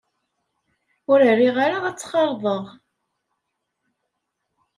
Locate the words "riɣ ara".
1.39-1.77